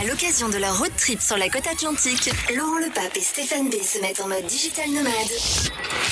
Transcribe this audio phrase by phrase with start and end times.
[0.00, 3.68] À l'occasion de leur road trip sur la côte atlantique, Laurent Le Pape et Stéphane
[3.68, 5.12] B se mettent en mode digital nomade.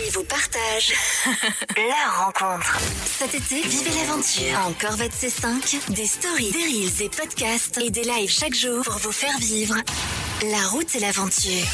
[0.05, 0.93] Ils vous partagent
[1.75, 2.79] leur rencontre.
[3.07, 8.05] Cet été, vivez l'aventure en Corvette C5, des stories, des reels et podcasts et des
[8.05, 9.77] lives chaque jour pour vous faire vivre
[10.43, 11.67] la route et l'aventure.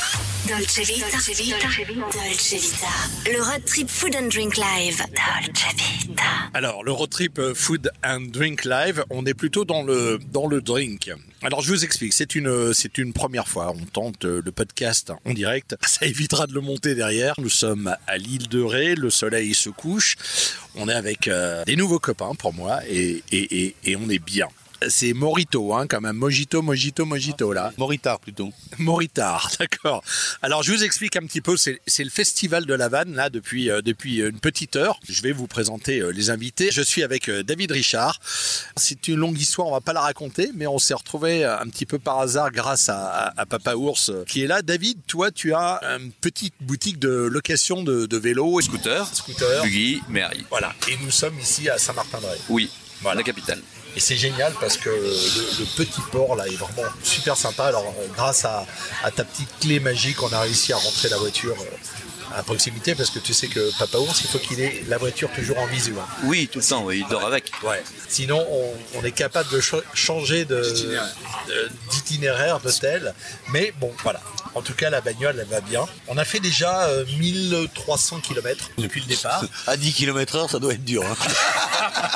[0.49, 1.07] Dolce Vita.
[1.11, 1.57] Dolce Vita.
[1.59, 2.87] Dolce Vita.
[3.31, 5.03] Le road trip Food and Drink Live.
[5.09, 6.23] Dolce Vita.
[6.55, 10.46] Alors, le road trip euh, Food and Drink Live, on est plutôt dans le, dans
[10.46, 11.11] le drink.
[11.43, 13.75] Alors, je vous explique, c'est une, c'est une première fois.
[13.77, 15.77] On tente euh, le podcast en direct.
[15.86, 17.35] Ça évitera de le monter derrière.
[17.39, 20.17] Nous sommes à l'île de Ré, le soleil se couche.
[20.75, 24.19] On est avec euh, des nouveaux copains pour moi et, et, et, et on est
[24.19, 24.49] bien.
[24.88, 26.16] C'est Morito, hein, quand même.
[26.16, 27.72] Mojito, Mojito, Mojito, là.
[27.79, 28.50] Moritard plutôt.
[28.79, 30.02] Moritard, d'accord.
[30.43, 33.70] Alors je vous explique un petit peu, c'est le festival de la vanne là depuis
[33.70, 34.98] euh, depuis une petite heure.
[35.08, 36.70] Je vais vous présenter euh, les invités.
[36.72, 38.20] Je suis avec euh, David Richard.
[38.77, 41.86] C'est une longue histoire, on va pas la raconter, mais on s'est retrouvé un petit
[41.86, 44.62] peu par hasard grâce à, à- à Papa Ours euh, qui est là.
[44.62, 49.62] David, toi tu as une petite boutique de location de, de vélos, Scooter, scooter.
[49.62, 50.44] buggy, Mary.
[50.50, 50.72] Voilà.
[50.88, 52.36] Et nous sommes ici à Saint-Martin-de-Ré.
[52.48, 52.70] Oui,
[53.02, 53.19] Voilà.
[53.19, 53.60] la capitale.
[53.97, 55.11] Et c'est génial parce que le,
[55.61, 57.67] le petit port là est vraiment super sympa.
[57.67, 58.67] Alors euh, grâce à,
[59.05, 62.97] à ta petite clé magique, on a réussi à rentrer la voiture euh, à proximité
[62.97, 65.67] parce que tu sais que Papa Ours, il faut qu'il ait la voiture toujours en
[65.67, 65.95] visu.
[65.97, 66.06] hein.
[66.25, 67.53] Oui, tout le temps, oui, il dort avec.
[67.62, 67.83] Ouais.
[68.09, 70.45] Sinon, on, on est capable de ch- changer
[71.91, 73.15] d'itinéraire de, tel.
[73.53, 74.20] Mais bon, voilà.
[74.55, 75.84] En tout cas, la bagnole, elle va bien.
[76.08, 79.42] On a fait déjà euh, 1300 km depuis le départ.
[79.66, 81.02] À 10 km heure, ça doit être dur.
[81.05, 81.16] hein.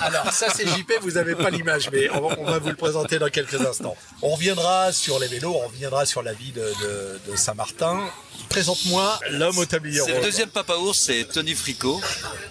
[0.00, 2.76] Alors ça c'est JP, vous n'avez pas l'image, mais on va, on va vous le
[2.76, 3.96] présenter dans quelques instants.
[4.22, 8.00] On reviendra sur les vélos, on reviendra sur la vie de, de- de Saint-Martin.
[8.48, 10.24] Présente-moi l'homme au tablier C'est le rose.
[10.24, 12.00] deuxième papa ours, c'est Tony Fricot.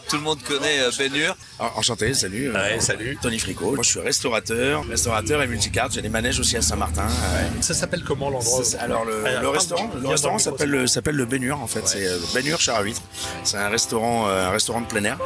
[0.10, 1.36] Tout le monde connaît euh, Ben Hur.
[1.60, 2.50] Ah, Enchanté, salut.
[2.50, 3.18] euh, Ouais, salut.
[3.22, 3.74] Tony Fricot.
[3.76, 5.94] Moi, je suis restaurateur, restaurateur et multicarte.
[5.94, 7.08] J'ai des manèges aussi à Saint-Martin.
[7.08, 11.16] euh, Ça s'appelle comment l'endroit Alors le, Alors, le restaurant, le restaurant s'appelle le- s'appelle
[11.16, 11.84] le Bénur en fait.
[11.88, 13.02] C'est euh, Bénur Char à huîtres.
[13.46, 15.18] C'est un restaurant, un restaurant de plein air.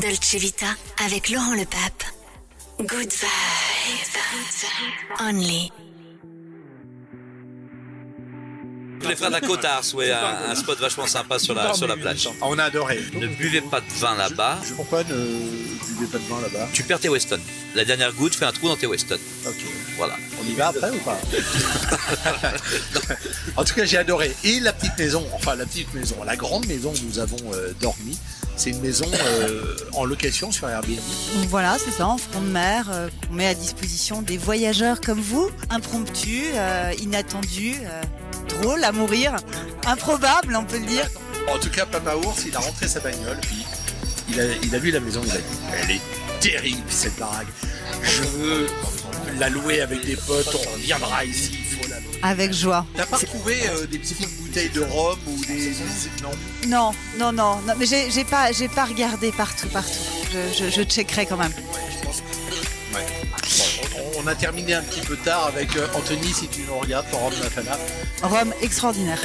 [0.00, 0.66] Dolce Vita
[1.04, 2.04] avec Laurent Le Pape.
[2.78, 4.16] Good vibes.
[5.20, 5.70] Only.
[9.08, 11.96] Les frères de la Côte-Ars, ouais, un, un spot vachement sympa sur la, sur la
[11.96, 12.28] plage.
[12.42, 13.00] On a adoré.
[13.14, 17.00] Ne buvez pas de vin là-bas, Pourquoi ne buvez pas de vin là-bas tu perds
[17.00, 17.40] tes Weston.
[17.74, 19.18] La dernière goutte fait un trou dans tes Weston.
[19.46, 19.56] Ok.
[19.96, 20.16] Voilà.
[20.40, 21.18] On y va après ou pas?
[23.56, 24.34] En tout cas, j'ai adoré.
[24.44, 27.72] Et la petite maison, enfin la petite maison, la grande maison où nous avons euh,
[27.80, 28.18] dormi,
[28.60, 30.98] c'est une maison euh, en location sur Airbnb.
[31.34, 35.00] Donc voilà, c'est ça, en front de mer, euh, qu'on met à disposition des voyageurs
[35.00, 38.02] comme vous, impromptus, euh, inattendus, euh,
[38.60, 39.34] drôles à mourir,
[39.86, 41.08] improbables, on peut le dire.
[41.50, 43.64] En tout cas, Papa Ours, il a rentré sa bagnole, puis
[44.28, 45.42] il a, il a vu la maison, il a dit,
[45.82, 46.00] elle est
[46.40, 47.46] terrible cette baraque.
[48.02, 48.66] Je veux
[49.38, 52.18] la louer avec des potes, on reviendra ici, il faut la louer.
[52.22, 52.86] Avec joie.
[52.96, 55.72] T'as pas trouvé euh, des petites bouteilles de rhum ou des...
[56.22, 56.30] Non?
[56.66, 59.90] Non, non, non, non mais j'ai j'ai pas, j'ai pas regardé partout, partout.
[60.32, 61.52] Je, je, je checkerai quand même.
[62.94, 63.06] Ouais.
[63.58, 63.66] Bon,
[64.18, 67.10] on, on a terminé un petit peu tard avec euh, Anthony, si tu nous regardes,
[67.10, 67.78] ton rhum Nafana.
[68.22, 69.20] Rome extraordinaire.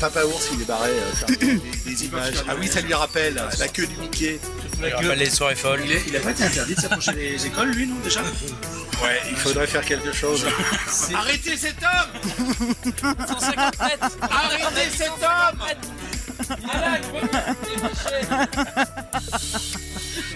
[0.00, 1.60] Papa Ours, il est barré euh, des,
[1.90, 2.34] des images.
[2.48, 4.40] Ah oui, ça lui rappelle la queue du Mickey.
[5.16, 5.80] les soirées folles.
[5.84, 8.22] Il, est- il a pas été interdit de s'approcher des écoles, lui, non, déjà?
[9.02, 10.46] Ouais, il faudrait faire quelque chose.
[11.14, 13.14] Arrêtez cet homme
[14.30, 15.60] Arrêtez cet homme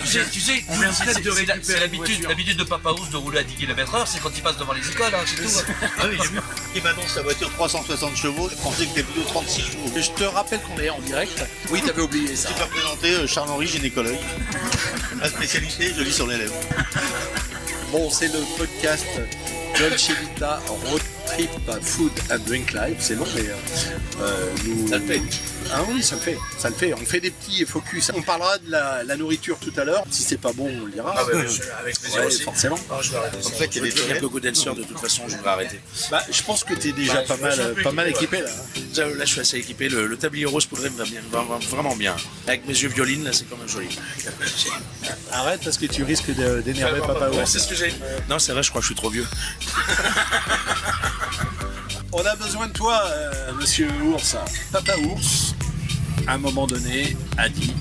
[0.01, 2.29] Tu sais, tu sais, On vient c'est- c'est- de c'est la- récupérer c'est une l'habitude,
[2.29, 4.87] l'habitude de Papa Ours de rouler à 10 km/h, c'est quand il passe devant les
[4.89, 5.51] écoles, hein, c'est tout.
[5.99, 6.41] Ah oui, j'ai vu.
[6.77, 8.49] Il m'annonce sa voiture 360 chevaux.
[8.51, 9.91] Je pensais que c'était plutôt 36 chevaux.
[9.97, 11.43] Je te rappelle qu'on est en direct.
[11.71, 12.51] Oui, t'avais oublié ça.
[12.51, 14.17] Je vais présenter euh, Charles-Henri, gynécologue.
[15.21, 16.55] La spécialité, je lis sur les lèvres.
[17.95, 19.07] Bon, c'est le podcast
[19.79, 21.49] Dolce Vita Road Trip
[21.81, 22.97] Food and Drink Live.
[22.99, 23.55] C'est long, mais euh,
[24.21, 24.93] euh, nous...
[25.73, 26.39] Ah oui, ça le fait.
[26.59, 26.93] Ça le fait.
[26.95, 28.11] On fait des petits focus.
[28.15, 30.05] On parlera de la, la nourriture tout à l'heure.
[30.11, 31.15] Si c'est pas bon, on le dira.
[31.17, 32.43] Ah, je- avec plaisir Ouais, aussi.
[32.43, 32.79] forcément.
[32.91, 33.69] Non, je vais arrêter.
[33.69, 35.81] Qu'il y a des Godenser, de toute façon, je vais arrêter.
[36.11, 38.51] Bah, je pense que t'es déjà Bah, pas mal, pas mal équipé, équipé là.
[38.89, 39.89] Déjà, Là, je suis assez équipé.
[39.89, 42.15] Le, le tablier rose poudré me va bien, va, va vraiment bien.
[42.47, 43.89] Avec mes yeux violines, là, c'est quand même joli.
[45.33, 46.31] Arrête parce que tu risques
[46.65, 47.51] d'énerver Papa Ouais, Ours.
[47.51, 47.93] c'est ce que j'ai.
[48.29, 49.27] Non, c'est vrai, je crois que je suis trop vieux.
[52.17, 54.37] On a besoin de toi, euh, monsieur Ours.
[54.71, 55.54] Papa Ours,
[56.27, 57.73] à un moment donné, a dit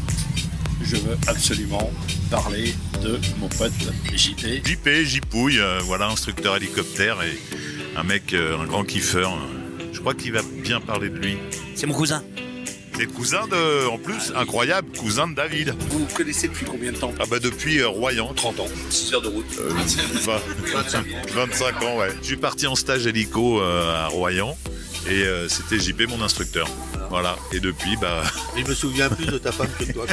[0.81, 1.92] Je veux absolument
[2.30, 3.72] parler de mon pote
[4.16, 4.66] JP.
[4.66, 7.38] JP, Jipouille, euh, voilà, instructeur hélicoptère et
[7.95, 9.31] un mec, euh, un grand kiffeur.
[9.34, 11.38] euh, Je crois qu'il va bien parler de lui.
[11.75, 12.24] C'est mon cousin.
[12.95, 15.74] C'est le cousin de, en plus, incroyable, cousin de David.
[15.90, 17.12] Vous vous connaissez depuis combien de temps?
[17.19, 18.68] Ah bah depuis euh, Royan, 30 ans.
[18.92, 19.45] 6 heures de route.
[19.60, 19.69] Euh,
[20.22, 20.42] 20
[21.34, 22.10] 25 ans, ouais.
[22.22, 24.56] Je suis parti en stage hélico euh, à Royan
[25.07, 26.69] et euh, c'était JP mon instructeur.
[27.13, 27.36] Voilà.
[27.51, 28.24] Et depuis, bah,
[28.57, 30.07] Il me souvient plus de ta femme que de toi.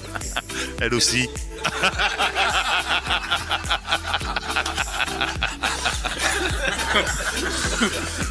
[0.80, 1.28] elle aussi.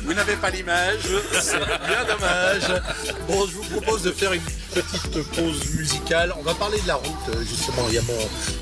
[0.04, 1.02] Vous n'avez pas l'image,
[1.40, 2.82] c'est bien dommage.
[3.28, 6.34] Bon, je vous propose de faire une petite pause musicale.
[6.40, 7.84] On va parler de la route, euh, justement.
[7.90, 8.14] Il y a mon,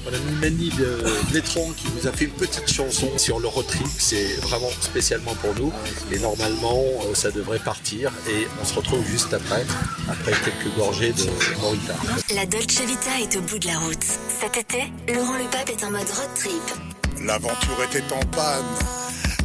[0.06, 3.68] mon ami Manny de Blétron qui vous a fait une petite chanson sur le road
[3.68, 3.88] trip.
[3.98, 5.72] C'est vraiment spécialement pour nous.
[6.12, 8.12] Et normalement, euh, ça devrait partir.
[8.30, 9.66] Et on se retrouve juste après,
[10.10, 11.26] après quelques gorgées de
[11.62, 11.96] Morita.
[12.36, 14.04] La Dolce Vita est au bout de la route.
[14.04, 17.24] Cet été, Laurent Le Pape est en mode road trip.
[17.26, 18.66] L'aventure était en panne,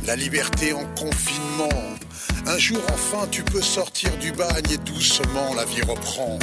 [0.04, 1.68] la liberté en confinement.
[2.46, 6.38] Un jour enfin tu peux sortir du bagne et doucement la vie reprend.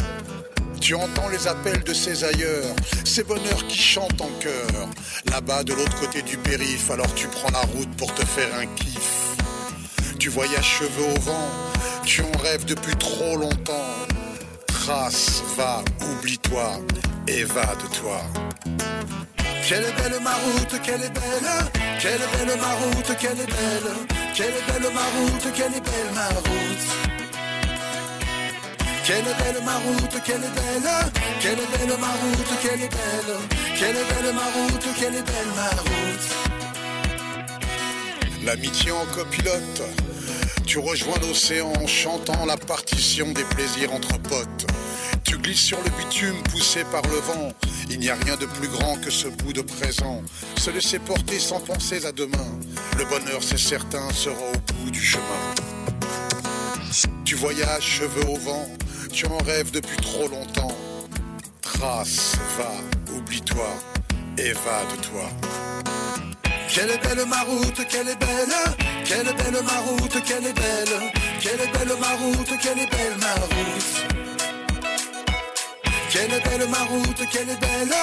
[0.80, 2.74] Tu entends les appels de ces ailleurs,
[3.04, 4.90] ces bonheurs qui chantent en chœur.
[5.30, 8.66] Là-bas de l'autre côté du périph', alors tu prends la route pour te faire un
[8.66, 9.36] kiff.
[10.18, 11.50] Tu voyages cheveux au vent,
[12.06, 13.96] tu en rêves depuis trop longtemps.
[14.68, 16.80] Trace, va, oublie-toi,
[17.28, 18.22] évade-toi.
[19.68, 20.32] Quelle belle ma
[20.84, 25.02] quelle est belle, quelle est belle ma route, quelle est belle, quelle est belle ma
[25.02, 26.88] route, quelle est belle ma route?
[29.06, 32.90] Quelle est belle ma route, quelle est belle, quelle est belle ma route, quelle est
[32.90, 33.36] belle,
[33.78, 36.28] quelle est belle ma route, quelle est belle ma route?
[38.46, 39.82] L'amitié en copilote,
[40.66, 44.68] tu rejoins l'océan en chantant la partition des plaisirs entre potes.
[45.30, 47.54] Tu glisses sur le bitume poussé par le vent.
[47.88, 50.24] Il n'y a rien de plus grand que ce bout de présent.
[50.58, 52.48] Se laisser porter sans penser à demain.
[52.98, 55.54] Le bonheur, c'est certain, sera au bout du chemin.
[57.26, 58.68] Tu voyages cheveux au vent.
[59.14, 60.76] Tu en rêves depuis trop longtemps.
[61.62, 63.70] Trace, va, oublie-toi,
[64.36, 65.30] évade-toi.
[66.74, 68.56] Quelle est belle ma route, quelle est belle,
[69.06, 72.90] quelle est belle ma route, quelle est belle, quelle est belle ma route, quelle est
[72.90, 74.29] belle ma route.
[76.20, 77.96] Quelle est belle ma route, quelle est belle,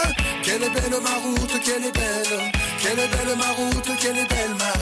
[0.42, 4.25] quelle est belle ma route, quelle est belle, quelle est belle ma route, quelle est
[4.25, 4.73] belle ma.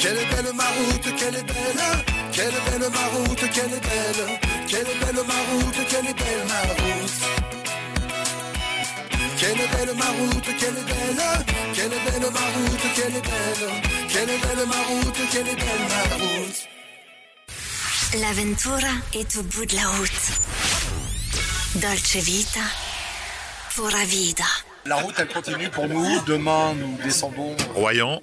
[0.00, 1.84] Quelle est belle ma route, quelle est belle,
[2.32, 6.14] quelle est belle ma route, quelle est belle, quelle est belle ma route, quelle est
[6.14, 7.16] belle ma route.
[9.36, 11.24] Quelle est belle ma route, quelle est belle,
[11.74, 13.68] quelle belle ma route, quelle est belle,
[14.08, 16.83] quelle est belle ma route, quelle est belle ma.
[18.20, 20.10] L'aventura est au bout de la route.
[21.76, 22.60] Dolce Vita,
[23.74, 24.44] pura vida.
[24.86, 26.06] La route, elle continue pour nous.
[26.26, 27.56] Demain, nous descendons.
[27.74, 28.20] Royan,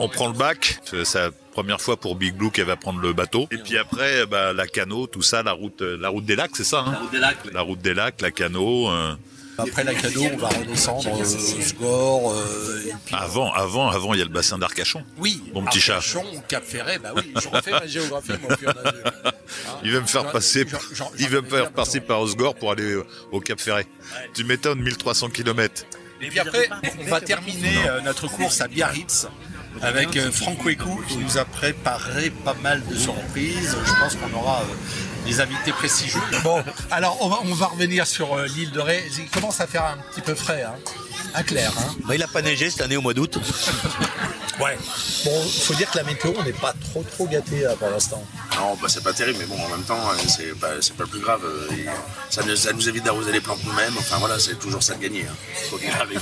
[0.00, 0.80] on prend le bac.
[1.04, 3.46] C'est la première fois pour Big Blue qu'elle va prendre le bateau.
[3.52, 6.64] Et puis après, bah, la canot, tout ça, la route, la route des lacs, c'est
[6.64, 6.92] ça hein?
[6.92, 7.52] La route des lacs.
[7.52, 8.88] La route des lacs, la canot.
[8.90, 9.14] euh,
[9.58, 12.32] Après la cadeau, on va redescendre euh, Sgore.
[12.32, 15.04] euh, et puis- Avant, avant, avant, il y a le bassin d'Arcachon.
[15.18, 15.42] Oui.
[15.52, 15.96] Mon petit chat.
[15.96, 18.32] Arcachon, Cap Ferret, bah oui, je refais ma géographie.
[18.38, 19.30] Hein
[19.82, 20.64] Il va me faire passer,
[21.18, 22.96] il va me ai faire passer par Osgore pour aller
[23.32, 23.86] au- Cap Ferret.
[24.34, 25.84] Tu m'étonnes, 1300 km.
[26.20, 26.68] Et puis après,
[27.00, 29.26] on va terminer euh, notre course à Biarritz
[29.80, 33.76] avec euh, Franck Wekou qui nous a préparé pas mal de surprises.
[33.86, 36.20] Je pense qu'on aura euh, des invités prestigieux.
[36.42, 39.04] Bon, alors on va, on va revenir sur euh, l'île de Ré.
[39.18, 40.74] Il commence à faire un petit peu frais, hein.
[41.34, 41.94] À clair, hein.
[42.06, 43.38] Bah, il a pas neigé cette année au mois d'août.
[44.60, 44.76] Ouais.
[45.24, 48.20] Bon, faut dire que la météo, on n'est pas trop trop gâté là, pour l'instant.
[48.56, 51.04] Non, bah, c'est pas terrible, mais bon, en même temps, euh, c'est pas, c'est pas
[51.04, 51.42] le plus grave.
[51.44, 51.86] euh, et
[52.28, 53.94] Ça nous, ça nous évite d'arroser les plantes nous-mêmes.
[53.96, 55.24] Enfin voilà, c'est toujours ça de gagner.
[55.30, 55.34] Hein.
[55.70, 56.20] Quoi qu'il arrive.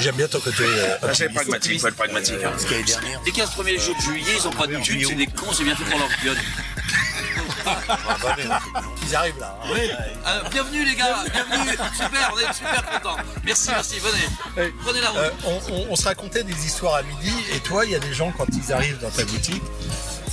[0.00, 0.64] J'aime bien ton côté.
[0.64, 2.36] euh, Ah, c'est pragmatique, faut être pragmatique.
[2.44, 2.52] hein.
[3.24, 5.64] Les 15 premiers jours de juillet, ils ont pas de thunes, c'est des cons, c'est
[5.64, 6.36] bien fait pour leur gueule.
[9.08, 9.58] Ils arrivent là.
[9.62, 9.68] hein.
[10.24, 13.16] Ah, bienvenue les gars, bienvenue, super, on est super contents.
[13.44, 14.72] Merci, merci, venez.
[14.84, 15.18] Prenez la route.
[15.20, 17.98] Euh, on, on- on se racontait des histoires à midi, et toi, il y a
[17.98, 19.62] des gens, quand ils arrivent dans ta boutique,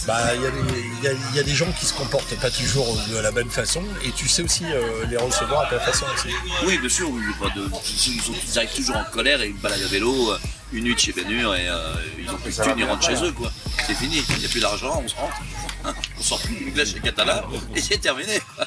[0.07, 1.93] bah, il y, a des- il y a- il y a des gens qui se
[1.93, 5.65] comportent pas toujours de la bonne façon, et tu sais aussi euh, les recevoir à
[5.67, 6.33] ta façon aussi.
[6.65, 7.21] Oui, bien sûr, oui,
[7.55, 7.69] de...
[8.07, 10.39] ils, sont- ils arrivent toujours en colère et ils baladent à vélo euh,
[10.71, 13.31] une nuit chez Bénur et euh, ils ont plus de thunes, ils rentrent chez eux
[13.31, 13.51] quoi.
[13.85, 15.35] C'est fini, il n'y a plus d'argent, on se rentre.
[16.19, 17.43] On sort plus du glace chez Catala
[17.75, 18.39] et c'est terminé.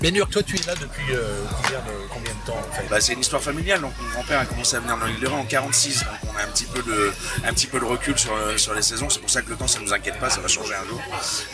[0.00, 3.02] Bénur, toi, tu es là depuis euh, combien, de, combien de temps en fait Bah,
[3.02, 3.82] c'est une histoire familiale.
[3.82, 5.98] Donc, mon grand-père a commencé à venir dans l'île de Ré en 46.
[5.98, 7.12] Donc, on a un petit peu de,
[7.44, 9.10] un petit peu de recul sur, euh, sur les saisons.
[9.10, 10.30] C'est pour ça que le temps, ça nous inquiète pas.
[10.30, 11.02] Ça va changer un jour.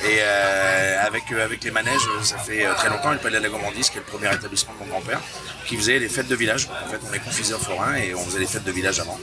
[0.05, 3.11] Et euh, avec, avec les manèges, ça fait très longtemps.
[3.11, 5.21] Le Palais de la Gourmandise, qui est le premier établissement de mon grand-père,
[5.67, 6.69] qui faisait les fêtes de village.
[6.85, 9.19] En fait, on est confiseur forain et on faisait les fêtes de village avant.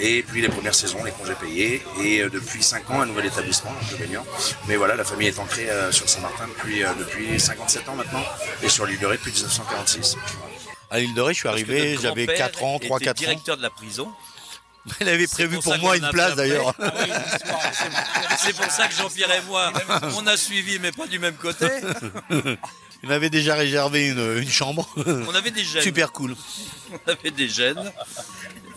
[0.00, 1.82] Et puis, les premières saisons, les congés payés.
[2.02, 4.24] Et euh, depuis 5 ans, un nouvel établissement, de Baignan.
[4.66, 8.24] Mais voilà, la famille est ancrée euh, sur Saint-Martin depuis, euh, depuis 57 ans maintenant.
[8.62, 10.16] Et sur l'île de Ré depuis 1946.
[10.90, 13.12] À l'île de Ré, je suis arrivé, j'avais grand-père 4 ans, était 3-4 ans.
[13.14, 14.08] directeur de la prison.
[15.00, 16.74] Il avait prévu pour moi une a place d'ailleurs.
[16.80, 17.10] Ah oui,
[18.38, 19.72] C'est pour ça que Jean-Pierre et moi,
[20.16, 21.66] on a suivi, mais pas du même côté.
[23.02, 24.88] Il m'avait déjà réservé une, une chambre.
[24.96, 25.82] On avait des gènes.
[25.82, 26.34] Super cool.
[26.92, 27.92] On avait des gènes.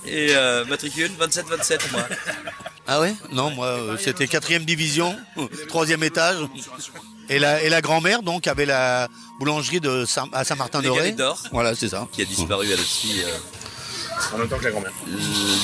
[0.05, 2.07] Et euh, matricule 27-27, moi.
[2.87, 3.13] Ah ouais?
[3.31, 5.15] Non, moi, euh, c'était quatrième division,
[5.67, 6.37] troisième étage.
[7.29, 9.07] Et la, et la grand-mère, donc, avait la
[9.39, 11.11] boulangerie de Saint- à Saint-Martin-de-Ré.
[11.13, 11.41] D'Or.
[11.51, 12.07] Voilà, c'est ça.
[12.11, 13.37] Qui a disparu elle aussi euh,
[14.33, 14.91] En même temps que la grand-mère.
[15.07, 15.17] euh,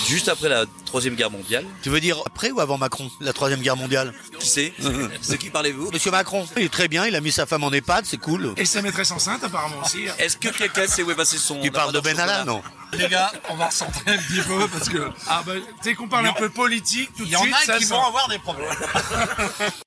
[0.07, 1.65] juste après la Troisième Guerre mondiale.
[1.83, 4.13] Tu veux dire après ou avant Macron, la troisième guerre mondiale?
[4.39, 4.73] Qui c'est
[5.29, 5.91] De qui parlez-vous?
[5.91, 8.53] Monsieur Macron, il est très bien, il a mis sa femme en EHPAD, c'est cool.
[8.57, 10.05] Et sa maîtresse enceinte, apparemment aussi.
[10.17, 11.59] Est-ce que quelqu'un sait où est passé son.
[11.61, 12.61] Tu parles de labrador Ben Alla, chocolat non
[12.97, 16.27] Les gars, on va recentrer un petit peu parce que Ah bah, dès qu'on parle
[16.27, 17.93] un peu politique, tout de il y en suite, a ça qui sent.
[17.93, 18.69] vont avoir des problèmes.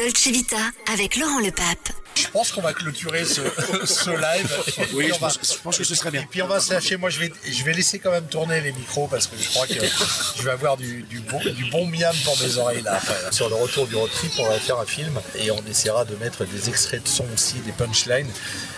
[0.00, 0.56] Dolce Vita
[0.90, 1.90] avec Laurent Le Pape.
[2.14, 3.42] Je pense qu'on va clôturer ce,
[3.84, 4.50] ce live.
[4.78, 6.22] Et Oui, je va- pense, je pense que ce serait bien.
[6.22, 6.96] Et puis on va se lâcher.
[6.96, 9.66] Moi, je vais, je vais laisser quand même tourner les micros parce que je crois
[9.66, 12.94] que je vais avoir du, du bon, du bon miam pour mes oreilles là.
[12.94, 13.14] après.
[13.30, 16.16] Sur le retour du road trip, on va faire un film et on essaiera de
[16.16, 18.28] mettre des extraits de son aussi, des punchlines.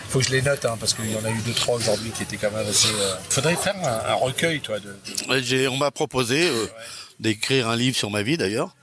[0.09, 2.11] Faut que je les note hein, parce qu'il y en a eu deux trois aujourd'hui
[2.11, 2.89] qui étaient quand même assez.
[2.89, 4.79] euh, Faudrait faire un, un recueil, toi.
[4.81, 6.67] De, On m'a proposé euh,
[7.21, 8.75] d'écrire un livre sur ma vie d'ailleurs.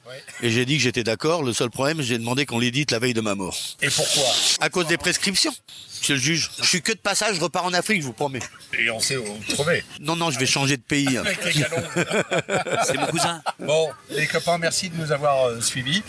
[0.41, 1.43] Et j'ai dit que j'étais d'accord.
[1.43, 3.57] Le seul problème, j'ai demandé qu'on l'édite la veille de ma mort.
[3.81, 4.23] Et pourquoi?
[4.61, 5.53] À cause des prescriptions.
[5.99, 8.39] Monsieur le juge, je suis que de passage, je repars en Afrique, je vous promets.
[8.79, 9.83] Et on sait où vous trouver.
[9.99, 11.17] Non, non, je vais changer de pays.
[11.17, 11.23] hein.
[11.25, 11.83] Avec les galons.
[12.85, 13.41] C'est mon cousin.
[13.59, 16.01] Bon, les copains, merci de nous avoir euh, suivis.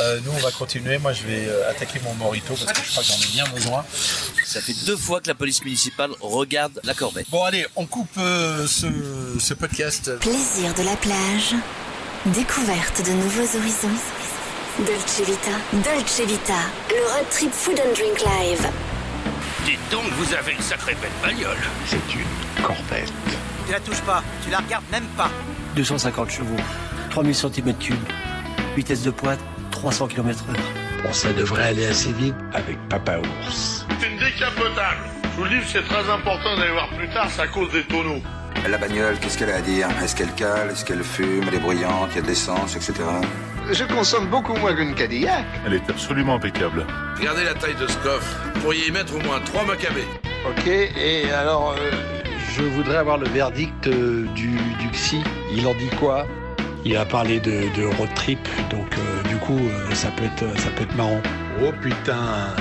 [0.00, 0.98] Euh, nous, on va continuer.
[0.98, 3.46] Moi, je vais euh, attaquer mon morito parce que je crois que j'en ai bien
[3.54, 3.84] besoin.
[4.44, 7.30] Ça fait deux fois que la police municipale regarde la corvette.
[7.30, 8.86] Bon, allez, on coupe euh, ce,
[9.38, 10.18] ce podcast.
[10.18, 11.54] Plaisir de la plage.
[12.24, 13.88] Découverte de nouveaux horizons.
[14.80, 15.50] Dolce Vita.
[15.72, 16.54] Dolce Vita.
[16.90, 18.68] Le road trip food and drink live.
[19.64, 21.56] Dites donc, vous avez une sacrée belle bagnole.
[21.86, 23.12] C'est une corvette.
[23.66, 25.30] Tu la touches pas, tu la regardes même pas.
[25.76, 26.56] 250 chevaux,
[27.10, 27.92] 3000 cm3,
[28.76, 30.56] vitesse de pointe 300 km heure.
[31.04, 33.86] Bon, ça devrait aller assez vite avec Papa Ours.
[34.00, 35.00] C'est une décapotable.
[35.22, 37.84] Je vous le dis, c'est très important d'aller voir plus tard, c'est à cause des
[37.84, 38.22] tonneaux.
[38.68, 39.88] La bagnole, qu'est-ce qu'elle a à dire?
[40.02, 40.70] Est-ce qu'elle cale?
[40.70, 41.44] Est-ce qu'elle fume?
[41.48, 42.94] Elle est bruyante Il y a de l'essence, etc.
[43.70, 45.44] Je consomme beaucoup moins qu'une Cadillac.
[45.64, 46.84] Elle est absolument impeccable.
[47.16, 48.36] Regardez la taille de ce coffre.
[48.54, 50.04] Vous pourriez y mettre au moins trois macabées.
[50.48, 51.90] Ok, et alors, euh,
[52.56, 55.22] je voudrais avoir le verdict euh, du, du psy.
[55.52, 56.26] Il en dit quoi?
[56.84, 60.58] Il a parlé de, de road trip, donc euh, du coup, euh, ça, peut être,
[60.60, 61.20] ça peut être marrant.
[61.64, 62.54] Oh putain,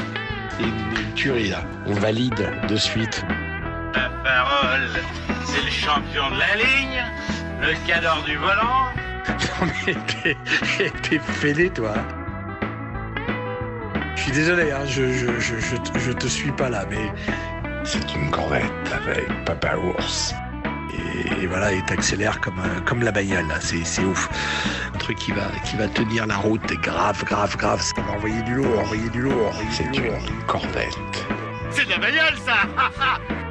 [0.57, 1.63] c'est une, une tuerie là.
[1.85, 3.23] On valide de suite.
[4.35, 4.89] Parole,
[5.45, 7.03] c'est le champion de la ligne,
[7.61, 8.87] le cadre du volant.
[9.61, 9.95] Non mais
[11.03, 11.93] t'es fêlé toi.
[14.17, 17.13] Je suis désolé, hein, je, je, je, je, te- je te suis pas là, mais
[17.85, 18.63] C'est une corvette
[18.93, 20.33] avec Papa Ours.
[20.93, 24.27] et, et voilà, et t'accélères comme, comme la bagnole, là, c'est c'est ouf.
[24.93, 27.81] Un truc qui va, qui va tenir la route, grave, grave, grave.
[27.97, 30.19] On va envoyer du lourd, envoyer du lourd, envoyer C'est du lourd.
[30.27, 31.25] une corvette.
[31.71, 32.57] C'est de la bagnole, ça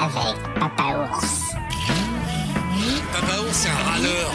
[0.00, 1.52] Avec Papa Ours.
[3.12, 4.30] Papa Ours, c'est un râleur.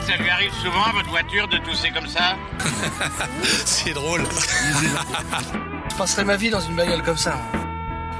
[0.00, 2.36] Ça lui arrive souvent à votre voiture de tousser comme ça
[3.42, 4.22] C'est drôle.
[5.90, 7.34] Je passerai ma vie dans une bagnole comme ça.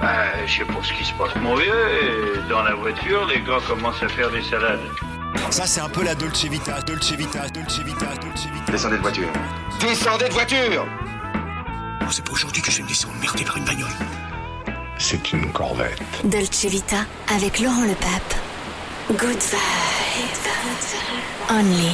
[0.02, 2.44] Bah, je sais pas ce qui se passe, mon vieux.
[2.50, 4.80] Dans la voiture, les gars commencent à faire des salades.
[5.50, 8.72] Ça, c'est un peu la Dolce Vita, Dolce Vita, Dolce Vita, Dolce Vita.
[8.72, 9.28] Descendez de voiture.
[9.80, 10.86] Descendez de voiture
[12.10, 13.88] c'est pas aujourd'hui que je vais me laisser emmerder par une bagnole.
[14.98, 16.00] C'est une corvette.
[16.24, 18.34] Dolce Vita avec Laurent Le Pape.
[19.10, 19.56] Good vibe.
[21.48, 21.92] Only